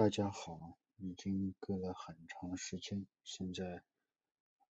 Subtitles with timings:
[0.00, 3.82] 大家好，已经隔了很长时间，现在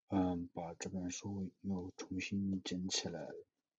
[0.07, 3.27] 嗯把这本书又重新捡起来，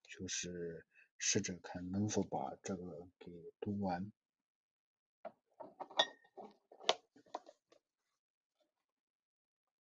[0.05, 0.87] 就是
[1.19, 4.13] 试着看能否把这个给读完。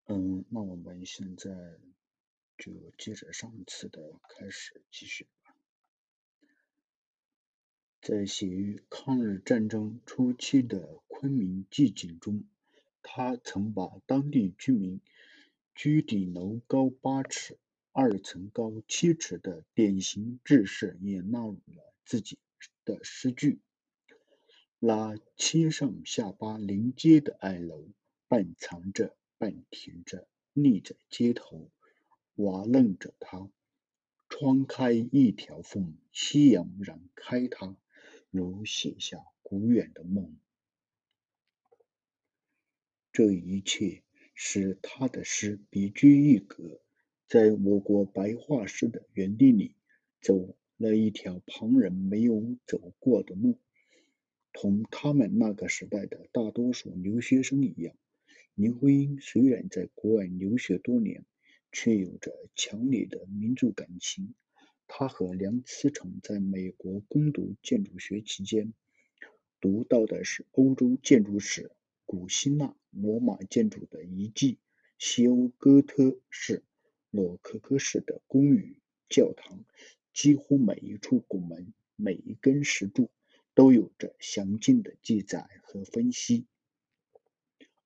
[0.06, 1.78] 嗯，那我们现在
[2.58, 5.54] 就接着上次的开始继续吧。
[8.02, 12.44] 在写于抗日战争初期的昆明寂景中，
[13.02, 15.02] 他曾把当地居民
[15.74, 17.58] 居顶楼高八尺、
[17.92, 22.38] 二层高七尺的典型制式也纳入了自己
[22.86, 23.58] 的诗句。
[24.78, 27.84] 那七上下八临街的矮楼，
[28.26, 31.70] 半藏着，半填着，立在街头，
[32.36, 33.50] 瓦楞着它。
[34.30, 37.76] 窗开一条缝，夕阳染开它。
[38.30, 40.34] 如写下古远的梦，
[43.12, 44.02] 这一切
[44.34, 46.80] 使他的诗别具一格，
[47.26, 49.74] 在我国白话诗的园地里
[50.20, 53.58] 走了一条旁人没有走过的路。
[54.52, 57.96] 同他们那个时代的大多数留学生一样，
[58.54, 61.24] 林徽因虽然在国外留学多年，
[61.72, 64.34] 却有着强烈的民族感情。
[64.86, 68.72] 他和梁思成在美国攻读建筑学期间，
[69.60, 71.70] 读到的是欧洲建筑史、
[72.06, 74.58] 古希腊、罗马建筑的遗迹、
[74.98, 76.62] 西欧哥特式、
[77.10, 78.76] 洛可可式的公寓、
[79.08, 79.64] 教堂，
[80.12, 83.10] 几乎每一处拱门、每一根石柱
[83.54, 86.46] 都有着详尽的记载和分析。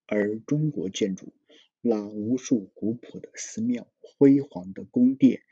[0.06, 1.32] 而中国建筑，
[1.80, 5.42] 那无数古朴的寺庙、辉煌的宫殿。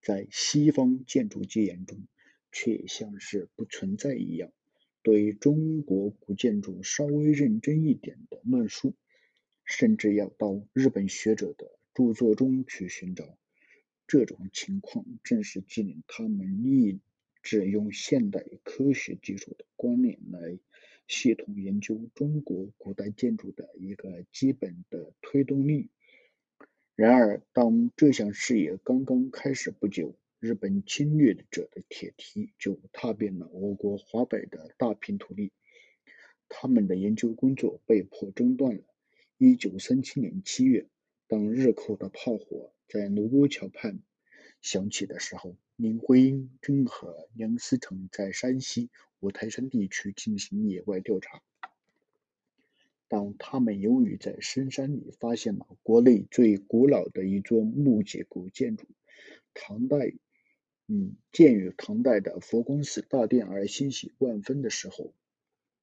[0.00, 2.06] 在西方建筑界眼中，
[2.52, 4.52] 却像是不存在一样。
[5.02, 8.94] 对中国古建筑稍微认真一点的论述，
[9.64, 13.38] 甚至要到日本学者的著作中去寻找。
[14.06, 17.00] 这种情况正是激令他们立
[17.42, 20.58] 志用现代科学技术的观念来
[21.06, 25.90] 系统研究中国古代建筑的一个基本的推动力。
[26.94, 35.50] 然而，当这项事业刚刚开始不久，日本侵略者的铁蹄就踏遍了我国华北的大片土地，
[36.48, 38.84] 他们的研究工作被迫中断了。
[39.36, 40.86] 一九三七年七月，
[41.26, 43.98] 当日寇的炮火在卢沟桥畔
[44.60, 51.42] 响起的时候，林徽因正和梁思成在山西五台山地区进行野外调查。
[53.08, 58.86] 当他们由于在深山里发现了国内最古老的一座木结构建筑——
[59.52, 60.14] 唐代，
[60.90, 65.14] 嗯，建于唐代的佛光寺大殿而欣喜万分的时候，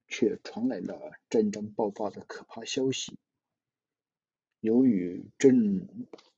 [0.08, 3.16] 却传来了战争爆发的可怕消息。
[4.62, 5.88] 由于正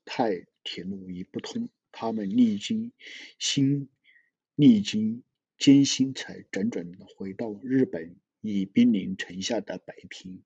[0.04, 2.92] 泰铁路已不通，他们历经
[3.38, 3.88] 辛
[4.54, 5.22] 历经
[5.56, 10.42] 艰辛，才辗转回到日本已兵临城下的北平。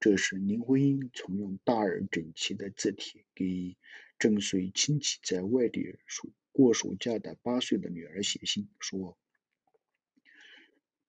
[0.00, 3.76] 这时，林徽因曾用大而整齐的字体给
[4.18, 9.16] 正随亲戚在外地暑过暑假的八岁的女儿写信，说：“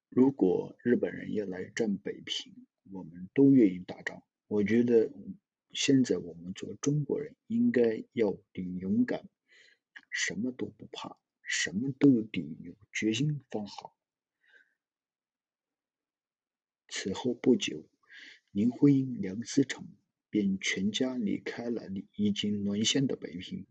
[0.07, 4.21] 如果日本人要来占北平，我们都愿意打仗。
[4.45, 5.11] 我觉得
[5.73, 9.27] 现在我们做中国人应该要顶勇敢，
[10.11, 13.97] 什么都不怕，什么都顶有决心方好。”
[16.89, 17.89] 此后不久。
[18.51, 19.87] 林徽因、梁思成
[20.29, 23.66] 便全家离开了已经沦陷的北平，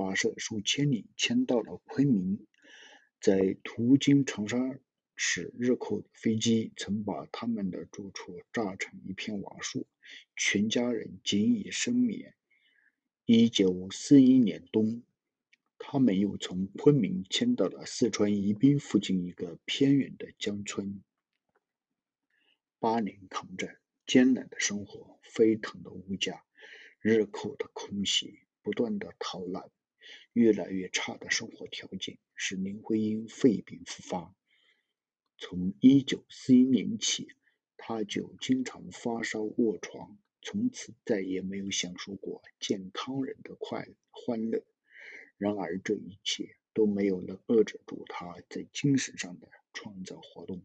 [0.00, 2.46] 跋涉数千里，迁到了昆明。
[3.20, 4.56] 在途经长沙
[5.14, 9.84] 时，日寇的飞机曾把他们的住处炸成一片瓦砾，
[10.36, 12.34] 全家人仅以生免。
[13.26, 15.02] 一九四一年冬，
[15.76, 21.04] 他们又从昆明迁到了四川宜宾附近一个偏远的江村。
[22.78, 23.76] 八年抗战。
[24.06, 26.42] 艰难的生活，沸腾的物价，
[27.00, 29.70] 日寇的空袭，不断的逃难，
[30.32, 34.34] 越来越差的生活条件，使林徽因肺病复发。
[35.38, 37.28] 从一九四一年起，
[37.76, 44.64] 他就经常发烧卧床，从此再也没有享受过健康人的快欢乐。
[45.36, 50.62] 然而，这一切都没有能遏制住他在精神上的创造活动。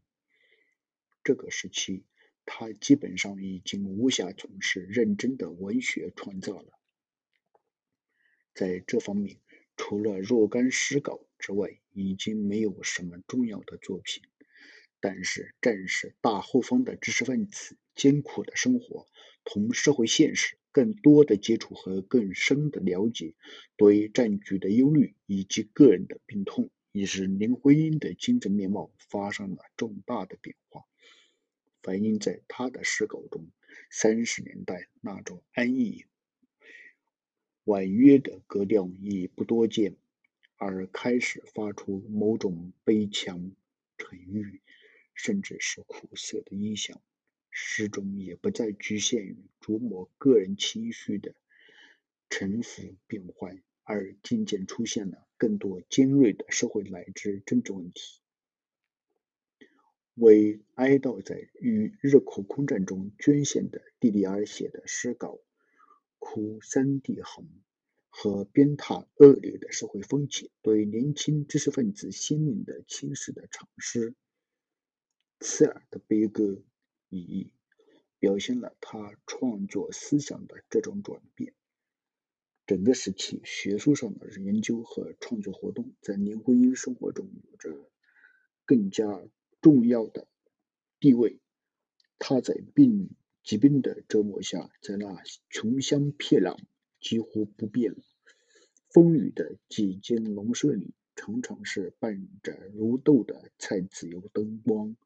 [1.24, 2.04] 这个时期。
[2.48, 6.80] 他基本上已经无暇从事认真的文学创造了。
[8.56, 9.38] 在这方面，
[9.76, 14.24] 除了若干诗稿之外，已经没有什么重要的作品。
[15.02, 19.08] 但是正是大后方的知识分子艰苦的生活，
[19.44, 23.36] 同社会现实更多的接触和更深的了解，
[23.76, 30.86] 对战局的忧虑以及个人的病痛，已使林徽因的精神面貌发生了重大的变化，
[31.84, 33.48] 反映在他的诗稿中。
[33.92, 36.06] 三十年代那种安逸
[37.66, 39.96] 婉约的格调已不多见，
[40.56, 43.52] 而开始发出某种悲强、
[43.98, 44.62] 沉郁，
[45.16, 47.02] 甚至是苦涩的音响。
[47.50, 51.34] 诗中也不再局限于琢磨个人情绪的
[52.30, 58.20] 沉浮变幻，而渐渐出现了更多尖锐的社会乃至政治问题。
[60.14, 65.30] 为哀悼在与日寇空战中捐献的弟弟而写的诗稿，
[66.28, 67.46] 《哭三地横》
[68.10, 74.12] 和鞭挞恶劣的社会风气对年轻知识分子心灵的侵蚀的长诗，
[75.40, 76.44] 《刺耳的悲歌》
[77.10, 77.52] 以
[78.18, 81.54] 表现了他创作思想的这种转变。
[82.66, 87.92] 整个时期，学术上的研究和创作活动在林徽因生活中有着
[88.66, 89.24] 更加。
[89.62, 90.28] 重要的
[91.00, 91.40] 地位，
[92.20, 93.10] 他在病
[93.46, 95.22] 疾病的折磨下，在那
[95.52, 96.58] 穷乡僻壤
[97.00, 97.96] 几乎不变
[98.90, 104.98] 风雨的几间农舍里，常常是伴着如豆的菜籽油灯光，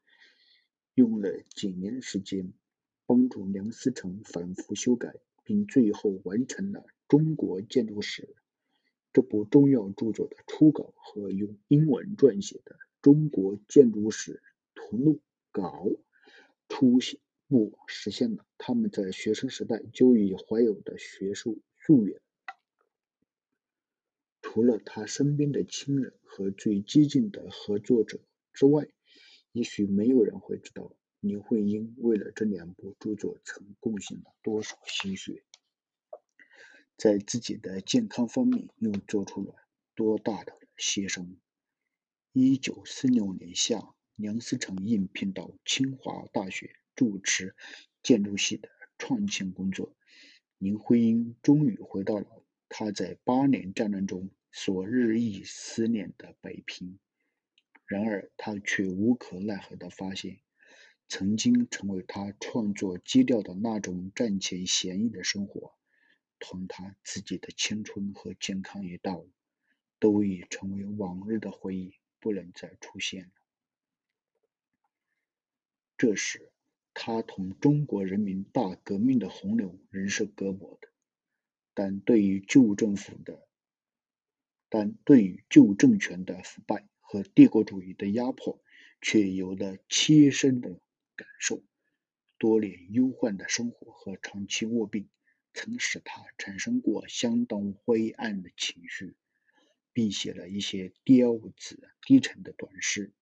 [0.96, 2.54] 用了几年时间，
[3.06, 5.14] 帮助梁思成反复修改，
[5.44, 8.24] 并最后完成了《中国建筑史》
[9.12, 14.36] 这部重要著作的初稿和用英文撰写的《中国建筑史》。
[14.76, 15.20] 图录
[15.52, 15.88] 稿
[16.70, 17.02] 初
[17.50, 22.22] 不实现了他们在学生时代就已怀有的学术夙愿。
[24.42, 28.22] 除了他身边的亲人和最激进的合作者
[28.54, 28.88] 之外，
[29.52, 35.44] 也许没有人会知道林徽因为了这两部著作曾贡献了多少心血，
[36.96, 39.56] 在自己的健康方面又做出了
[39.96, 41.36] 多大的牺牲。
[42.32, 43.94] 一九四六年夏。
[44.16, 47.56] 梁思成应聘到清华大学主持
[48.04, 48.68] 建筑系的
[48.98, 49.96] 创建工作，
[50.58, 57.00] 林徽因终于回到了他在八年战争中所日益思念的北平。
[57.86, 60.42] 然而，他却无可奈何地发现，
[61.08, 65.78] 曾经成为他创作基调的那种战前闲逸的生活，
[66.38, 69.26] 同他自己的青春和健康一道，
[70.00, 73.32] 都已成为往日的回忆，不能再出现了。
[75.98, 76.52] 这时，
[77.02, 80.90] 他同中国人民大革命的洪流仍是隔膜的，
[81.74, 83.48] 但对于旧政府的，
[84.68, 88.62] 但对于旧政权的腐败和帝国主义的压迫，
[89.02, 90.82] 却有了切身的
[91.16, 91.64] 感受。
[92.38, 95.08] 多年忧患的生活和长期卧病，
[95.54, 99.16] 曾使他产生过相当灰暗的情绪，
[99.94, 103.14] 并写了一些调子低沉的短诗。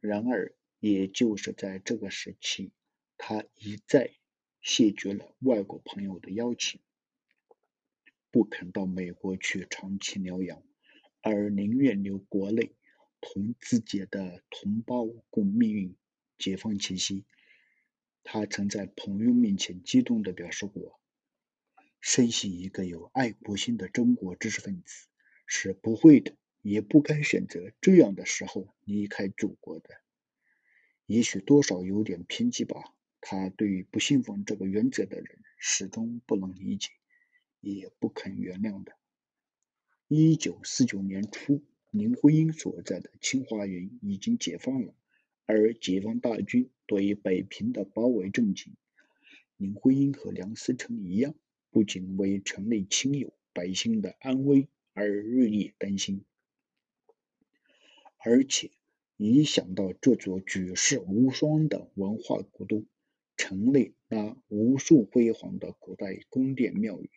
[0.00, 2.72] 然而，也就是在这个时期，
[3.24, 4.10] 他一再
[4.60, 6.80] 谢绝了外国朋友的邀请，
[8.32, 10.60] 不肯到美国去长期疗养，
[11.20, 12.72] 而宁愿留国内，
[13.20, 15.94] 同自己的同胞共命运。
[16.36, 17.24] 解放前夕，
[18.24, 20.98] 他曾在朋友面前激动地表示过
[22.02, 25.06] ：“深信一个有爱国心的中国知识分子
[25.46, 30.00] 是不会的，也不该选择这样的时候离开祖国的。”
[31.06, 32.92] 也许多少有点偏激吧。
[33.24, 36.90] 他对于不信奉这个原则的人，始终不能理解，
[37.60, 38.92] 也不肯原谅的。
[40.08, 44.92] 一九四九年初，林徽因所在的清华园已经解放了，
[45.46, 48.74] 而解放大军对北平的包围正紧。
[49.56, 51.34] 林徽因和梁思成一样，
[51.70, 56.24] 不仅为城内亲友、百姓的安危而日夜担心，
[58.18, 58.72] 而且。
[59.18, 62.84] 一想到这座举世无双的文化古都，
[63.42, 67.10] 城内那无数辉煌的古代宫殿庙宇，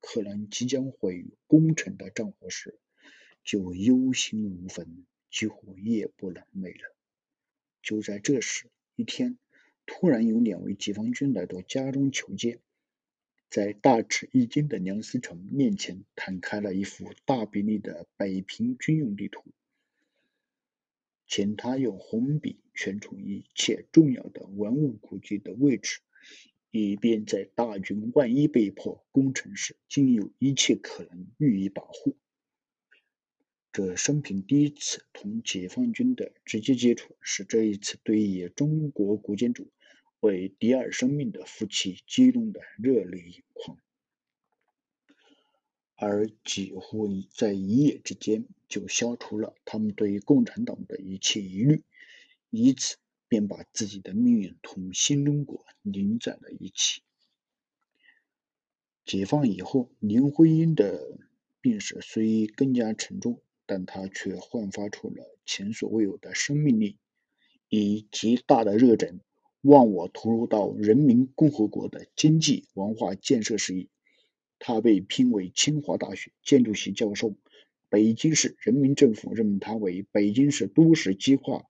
[0.00, 2.80] 可能即将毁于攻城的战火时，
[3.44, 6.96] 就忧心如焚，几乎夜不能寐了。
[7.80, 8.66] 就在这时，
[8.96, 9.38] 一天，
[9.86, 12.58] 突然有两位解放军来到家中求见，
[13.48, 19.44] 在大吃一惊的梁思成面前摊开了一幅大比例的北平军用地图。
[21.28, 26.00] 请他用红笔圈出一切重要的文物古迹的位置，
[26.70, 32.16] 以便在大军万一被迫攻城时，尽有一切可能予以保护。
[33.70, 39.70] 这生平第一次同解放军的直接接触，使这一次对以中国古建筑
[40.20, 43.78] 为第二生命的夫妻激动的热泪盈眶。
[46.00, 51.82] 而几乎在一夜之间，就消除了他们对共产党的一切疑虑，
[52.50, 57.02] 以此便把自己的命运同新中国拧在了一起。
[59.04, 61.18] 解放以后，林徽因的
[61.60, 66.96] 病史虽更加沉重，但她却焕发出了前所未有的生命力，
[67.68, 69.18] 以极大的热忱，
[69.62, 73.88] 忘我投入到人民共和国的经济文化建设事业。
[74.58, 77.34] 他被聘为清华大学建筑系教授，
[77.88, 81.64] 北京市人民政府任命他为北京市都市计划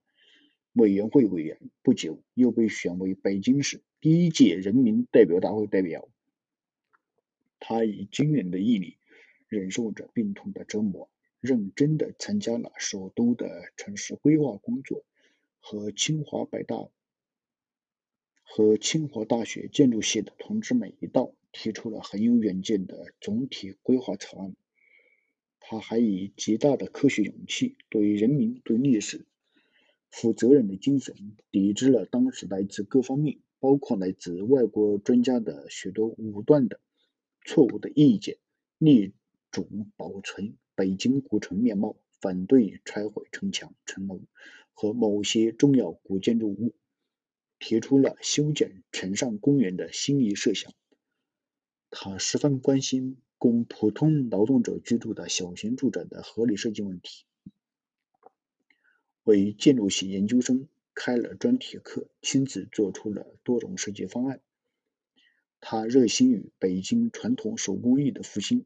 [0.73, 1.59] 委员会委员。
[1.83, 6.09] 不久，又被选为北京市第一届人民代表大会代表。
[7.59, 8.97] 他以惊人的毅力，
[9.47, 11.09] 忍受着病痛的折磨，
[11.41, 15.03] 认真地参加了首都的城市规划工作
[15.59, 16.75] 和清华北大
[18.43, 21.33] 和清华大学建筑系的同志们一道。
[21.51, 24.55] 提出了很有远见的总体规划草案。
[25.59, 29.25] 他还以极大的科学勇气，对人民、对历史
[30.09, 36.79] 负责任的精神，抵制了当时来自各方面，包括来自外国专家的许多武断的、
[37.45, 38.37] 错误的意见，
[38.77, 39.13] 力
[39.51, 44.21] 主保存北京古城面貌，反对拆毁城墙、城楼
[44.73, 46.73] 和某些重要古建筑物，
[47.59, 50.73] 提出了修建城上公园的新意设想。
[51.91, 57.25] 他十分关心供普通劳动者居住的小型住宅的合理设计问题，
[59.23, 64.39] 为建筑系研究生开了专题课，亲自做出了多种设计方案。
[65.61, 68.65] 他热心于北京传统手工艺的复兴，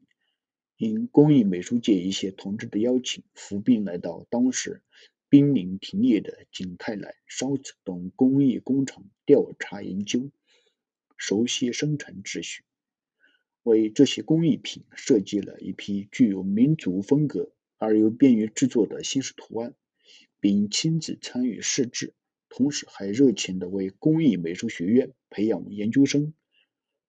[0.76, 4.82] 因工艺美术界一些同志的邀请，伏兵来到当时
[5.28, 10.30] 濒临停业的景泰来、烧瓷等工艺工厂调查研究，
[11.16, 12.64] 熟悉生产秩序。
[13.64, 19.74] 为这些工艺品设计了一批具有民族风格而又便于制作的新式图案，
[20.38, 22.12] 并亲自参与试制，
[22.50, 26.34] 同时还热情地为工艺美术学院培养研究生。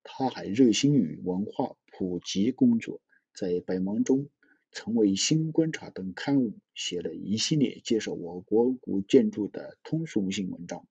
[0.02, 3.02] 他还热心于文化普及工作，
[3.34, 4.30] 在百忙中
[4.72, 10.88] 曾为《新观察》等刊物写了一系列介绍我国古建筑的通俗性文章，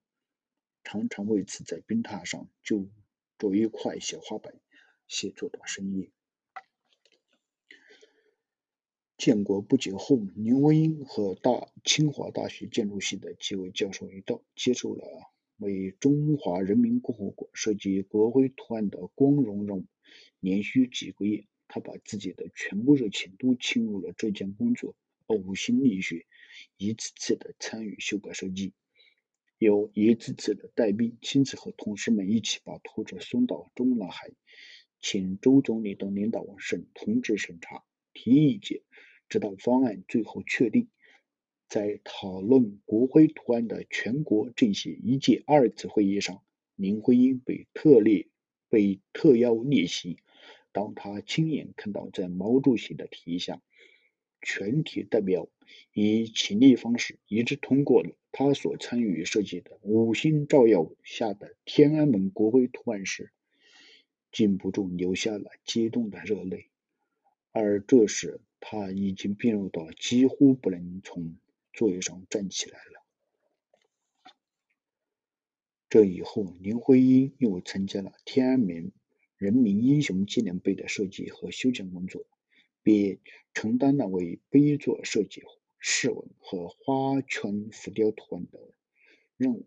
[0.83, 2.87] 常常为此在冰榻上就
[3.39, 4.53] 着一块小花板。
[5.07, 6.09] 写作到深夜。
[9.17, 15.03] 建国不久后，林徽因和大清华大学建筑系的几位教授一道，接受了
[15.57, 19.85] 为中华人民共和国设计国徽图案的光荣任务。
[20.41, 24.95] 连续几个月，他把自己的全部热情都倾入了这件工作，
[25.27, 26.27] 呕心沥血，
[26.77, 28.73] 一次次的参与修改设计，
[29.57, 34.29] 又一次次的带兵，亲自和同事们一起把图纸送到中南海。
[35.07, 38.81] 请周总理等领导审同志审查、提意见，
[39.29, 40.87] 直到方案最后确定。
[41.67, 46.41] 在讨论国徽图案的全国政协一届二次会议上，
[46.75, 48.29] 林徽因被特列
[48.67, 50.17] 被特邀列席。
[50.71, 53.61] 当他亲眼看到在毛主席的提议下，
[54.41, 55.47] 全体代表
[55.93, 63.31] 以起立方式一致通过了他所参与设计的五星照耀下的天安门国徽图案时，
[64.35, 66.67] 禁不住流下了激动的热泪，
[67.53, 71.37] 而这时他已经病入到几乎不能从
[71.71, 74.31] 座位上站起来了。
[75.87, 78.91] 这以后，林徽因又参加了天安门
[79.37, 82.25] 人民英雄纪念碑的设计和修建工作，
[82.83, 83.21] 并
[83.53, 85.43] 承担了为碑座设计
[85.79, 88.59] 饰文和花圈浮雕图案的
[89.37, 89.65] 任务。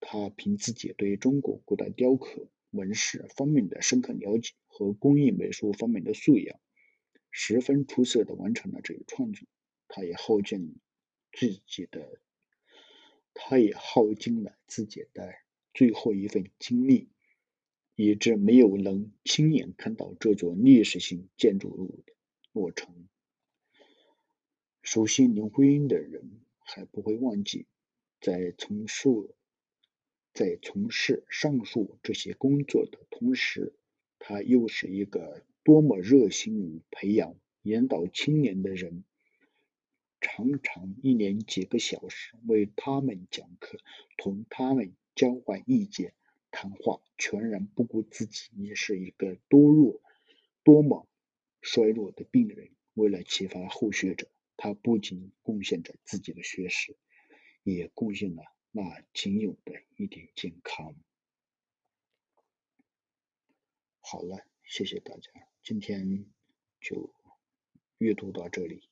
[0.00, 2.48] 他凭自己对中国古代雕刻。
[2.70, 6.60] 纹饰方面的深刻了解和工艺美术方面的素养，
[7.30, 9.46] 十分出色地完成了这一创作。
[9.88, 10.76] 他也耗尽
[11.32, 12.20] 自己的，
[13.32, 15.34] 他也耗尽了自己的
[15.72, 17.08] 最后一份精力，
[17.94, 22.04] 以致没有能亲眼看到这座历史性建筑物
[22.52, 23.08] 落成。
[24.82, 27.66] 熟悉林徽因的人还不会忘记，
[28.20, 29.08] 在从事。
[30.38, 33.74] 在从事上述这些工作的同时，
[34.20, 39.02] 他又是一个多么热心于培养、引导青年的人。
[40.20, 43.78] 常常一连几个小时为他们讲课，
[44.16, 46.14] 同他们交换意见、
[46.52, 50.00] 谈话，全然不顾自己也是一个多弱、
[50.62, 51.08] 多么
[51.60, 52.70] 衰弱的病人。
[52.94, 56.96] 为了启发后学者，他不仅贡献着自己的学识，
[57.64, 60.94] 也贡献了那仅有的一点健康。
[64.00, 65.30] 好了，谢谢大家，
[65.62, 66.24] 今天
[66.80, 67.14] 就
[67.98, 68.87] 阅读到这里。